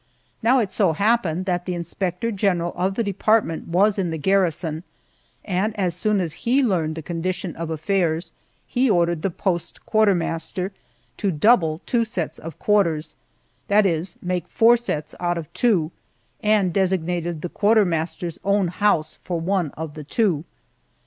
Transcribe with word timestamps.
Now 0.41 0.57
it 0.57 0.71
so 0.71 0.93
happened 0.93 1.45
that 1.45 1.65
the 1.67 1.75
inspector 1.75 2.31
general 2.31 2.73
of 2.75 2.95
the 2.95 3.03
department 3.03 3.67
was 3.67 3.99
in 3.99 4.09
the 4.09 4.17
garrison, 4.17 4.83
and 5.45 5.77
as 5.79 5.95
soon 5.95 6.19
as 6.19 6.33
he 6.41 6.63
learned 6.63 6.95
the 6.95 7.03
condition 7.03 7.55
of 7.55 7.69
affairs, 7.69 8.31
he 8.65 8.89
ordered 8.89 9.21
the 9.21 9.29
post 9.29 9.85
quartermaster 9.85 10.71
to 11.17 11.29
double 11.29 11.81
two 11.85 12.03
sets 12.03 12.39
of 12.39 12.57
quarters 12.57 13.13
that 13.67 13.85
is, 13.85 14.15
make 14.23 14.47
four 14.47 14.75
sets 14.75 15.13
out 15.19 15.37
of 15.37 15.53
two 15.53 15.91
and 16.41 16.73
designated 16.73 17.43
the 17.43 17.49
quartermaster's 17.49 18.39
own 18.43 18.69
house 18.69 19.19
for 19.21 19.39
one 19.39 19.69
of 19.77 19.93
the 19.93 20.03
two. 20.03 20.45